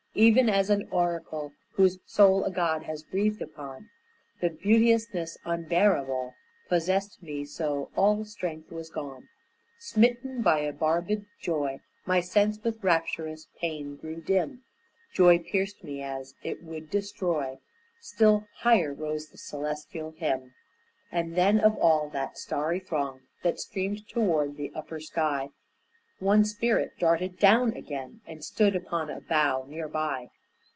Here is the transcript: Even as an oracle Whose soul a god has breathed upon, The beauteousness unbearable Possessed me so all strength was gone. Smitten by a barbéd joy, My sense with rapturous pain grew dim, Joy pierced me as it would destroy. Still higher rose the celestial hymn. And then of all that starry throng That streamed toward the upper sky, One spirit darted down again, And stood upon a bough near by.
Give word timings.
Even 0.13 0.49
as 0.49 0.69
an 0.69 0.89
oracle 0.91 1.53
Whose 1.75 1.97
soul 2.05 2.43
a 2.43 2.51
god 2.51 2.83
has 2.83 3.01
breathed 3.01 3.41
upon, 3.41 3.89
The 4.41 4.49
beauteousness 4.49 5.37
unbearable 5.45 6.33
Possessed 6.67 7.23
me 7.23 7.45
so 7.45 7.89
all 7.95 8.25
strength 8.25 8.69
was 8.73 8.89
gone. 8.89 9.29
Smitten 9.79 10.41
by 10.41 10.59
a 10.59 10.73
barbéd 10.73 11.27
joy, 11.39 11.79
My 12.05 12.19
sense 12.19 12.59
with 12.61 12.83
rapturous 12.83 13.47
pain 13.61 13.95
grew 13.95 14.17
dim, 14.21 14.63
Joy 15.13 15.39
pierced 15.39 15.81
me 15.81 16.03
as 16.03 16.35
it 16.43 16.61
would 16.61 16.89
destroy. 16.89 17.59
Still 18.01 18.47
higher 18.57 18.93
rose 18.93 19.27
the 19.29 19.37
celestial 19.37 20.11
hymn. 20.11 20.53
And 21.09 21.35
then 21.35 21.57
of 21.57 21.77
all 21.77 22.09
that 22.09 22.37
starry 22.37 22.81
throng 22.81 23.21
That 23.43 23.61
streamed 23.61 24.09
toward 24.09 24.57
the 24.57 24.73
upper 24.75 24.99
sky, 24.99 25.51
One 26.19 26.45
spirit 26.45 26.93
darted 26.99 27.39
down 27.39 27.73
again, 27.73 28.21
And 28.27 28.45
stood 28.45 28.75
upon 28.75 29.09
a 29.09 29.21
bough 29.21 29.65
near 29.67 29.87
by. 29.87 30.29